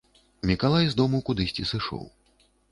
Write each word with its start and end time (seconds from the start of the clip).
Мікалай 0.51 0.87
з 0.95 0.99
дому 1.03 1.21
кудысьці 1.29 1.69
сышоў. 1.75 2.05